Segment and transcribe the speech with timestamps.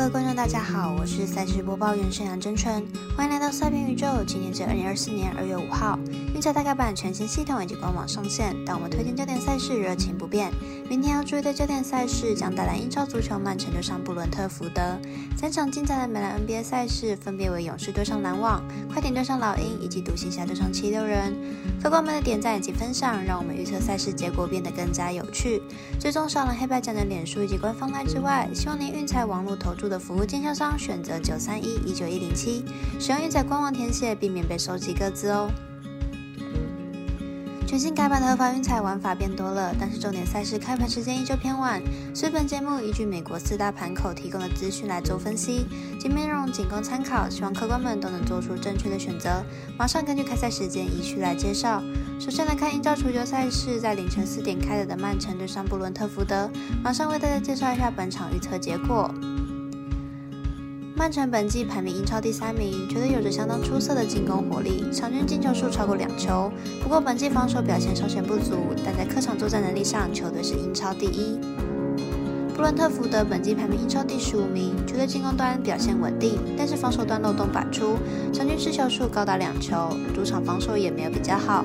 [0.00, 2.82] 各位观众，大家好，我是赛事播报员沈阳真纯，
[3.14, 4.06] 欢迎来到赛评宇宙。
[4.26, 5.98] 今天是二零二四年二月五号，
[6.34, 10.50] 运彩大改版全新系统以及官网上线，但我们推荐焦点赛事热情不变。
[10.88, 14.98] 明天要注意的焦点赛事将带来英超足球曼城对上布伦特福德，
[15.36, 21.36] 三场精彩的美兰 NBA 赛事分别为勇士对上篮网、快艇对上老鹰以及独行侠对上七六人。
[21.82, 25.60] 客官们的点赞以及分享，让我们预测赛事结果变得更加有趣。
[25.98, 29.89] 最终上了黑白奖的脸书以及官方台之外，希望您运彩网络投注。
[29.90, 32.64] 的服务经销商选择九三一一九一零七，
[32.98, 35.50] 使用运彩官网填写，避免被收集各自哦。
[37.66, 41.80] 全新改版的合法运彩玩法变多了，但是重点赛事开盘时间依旧偏晚，
[42.12, 49.44] 所以本节目依据美国四大盘口提供的资讯来做分析，节目内容仅供参考，希望客官们都能做出正确的选择。
[49.78, 51.80] 马上根据开赛时间依序来介绍。
[52.18, 56.50] 首先来看英超足球赛事，在凌晨四点开打的曼城对上布伦特福德，
[56.82, 59.08] 马上为大家介绍一下本场预测结果。
[61.00, 66.52] 曼城本季排名英超第三名，球队有着相当出色的进攻火力，场均进球数超过两球。
[66.82, 71.40] 不过本季防守表现稍显不足，但在客场作战能力上，球队是英超第一。
[72.54, 77.96] 布伦特福德本季排名英超第十五名，球队进攻端表现稳定，但是防守端漏洞百出，
[78.30, 81.64] 场均失球数高达两球，主场防守也没有比较好。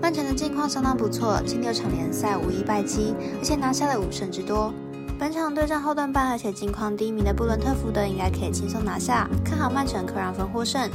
[0.00, 4.72] 曼城的近况相当不错，近六场联赛无一败绩，而且拿下了五胜之多。
[5.20, 10.90] 本场对战后段半，而且近况第一名的布伦特福德应该可以轻松拿下，看好曼城客让分获胜。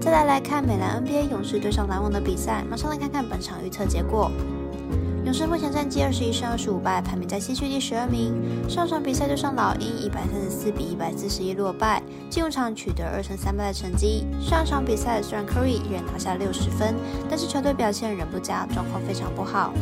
[0.00, 4.32] 再来来看美兰 NBA 勇士对上篮网的比赛，马上来看看本场预测结果。
[5.26, 8.32] 勇士目前战绩二十一胜二十五败，排名在西区第十二名。
[8.70, 14.24] 上场比赛对上老鹰一百三十四比一百四十一落败，进入场取得二胜三败的成绩。
[14.40, 16.94] 上场比赛虽然 Curry 一人拿下六十分，
[17.28, 19.74] 但是球队表现仍不佳，状况非常不好。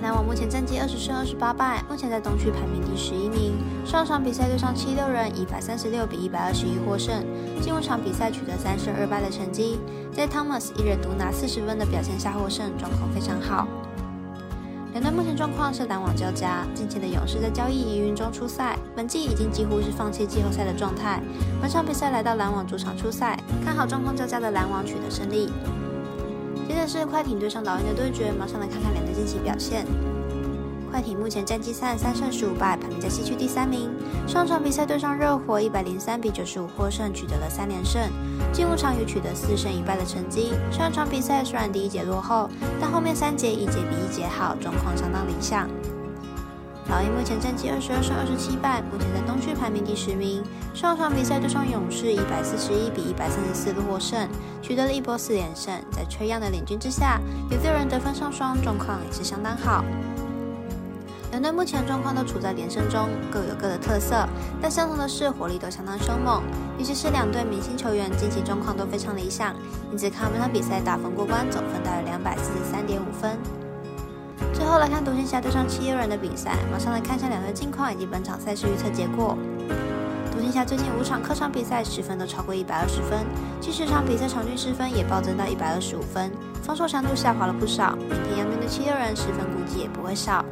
[0.00, 3.58] 篮网目前战绩二十胜二十八败，目前在东区排名第十一名。
[3.84, 7.24] 上场比赛对上七六人，一百三十六比一百二十一获胜。
[7.60, 9.80] 进入场比赛取得三胜二败的成绩，
[10.12, 13.66] 在 Thomas 一人独拿四十分的表现下获胜，状况非常好。
[14.92, 21.20] 两队目前状况是篮网较佳，近期的勇士在交易疑云中出赛，本季已经几乎是放弃季后赛的状态。
[21.60, 25.50] 本场比赛来到篮网主场出赛，看好状况较佳的篮网取得胜利。
[26.68, 29.86] 接着是快艇对上老鹰的对决，马上来看看两队近期表现。
[30.90, 33.90] 快艇目前战绩三十三胜十五败，排名在西区第三名。
[34.26, 38.02] 上场比赛对上热火，一百零三比九十五获胜，取得了三连胜。
[38.52, 40.52] 进五场也取得四胜一败的成绩。
[40.70, 45.68] 上场比赛虽然第一节落后，但后面三节一节比一节好，状况相当理想。
[46.88, 50.42] 老鹰目前战绩二十二胜二十七败，目前在东区排名第十名。
[50.72, 54.26] 上场比赛对上勇士，一百四十一比一百三十四获胜，
[54.62, 55.74] 取得了一波四连胜。
[55.90, 59.84] 在崔样的领军之下，有六人得分上双，状况也是相当好。
[61.30, 64.26] 两队目前状况都处在连胜中，各有各的特色，
[64.62, 66.42] 但相同的是火力都相当凶猛，
[66.78, 69.54] 尤其是两队明星球员近期状况都非常理想，
[69.92, 73.38] 因此看本场比赛打分过关，总分大约两百四十三点五分。
[74.58, 79.38] 最后来看独行侠对上七六人的比赛，马上来看一下两队近况以及本场赛事预测结果。
[80.32, 83.24] 独行侠最近五场客场比赛十分都超过一百二十分，
[83.60, 87.94] 近十场比赛场均失分也暴增到一百二十五分，防守强度下滑了不少。
[87.94, 90.44] 明天要面对七六人，失分估计也不会少。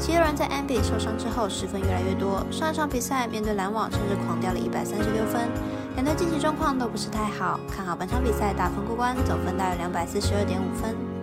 [0.00, 5.48] 七六人在 a m b 受伤之后失分越来越多，上一场比赛面对篮网甚至狂掉了一百三十六分，
[5.94, 11.15] 两队近期状况都不是太好，看好本场比赛打分过关，总分大约两百四十二点五分。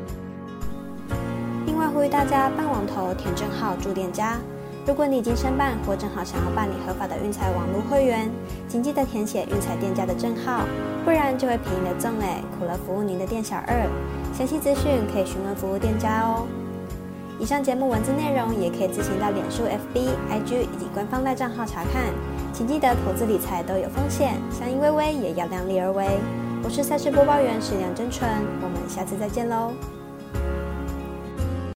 [1.94, 4.40] 呼吁大家办网投填证号住店家。
[4.86, 8.30] 如果你已经申办或正好想要办理合法的运彩网络会员，
[8.68, 10.66] 请记得填写运彩店家的证号，
[11.06, 13.88] 不然就会便宜的赠嘞，苦了服务您的店小二。
[14.34, 16.48] 详细资讯可以询问服务店家哦。
[17.40, 22.04] 以上节目文字内容也可以自行到脸书、FB、IG 以及官方赖账号查看，
[22.52, 26.08] 请记得投资理财都有风险，相依微微也要量力而为。
[26.64, 28.28] 我是赛事播报员史梁真纯，
[28.62, 29.72] 我们下次再见喽。